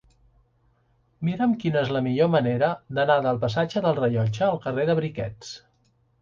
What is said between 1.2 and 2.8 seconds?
Mira'm quina és la millor manera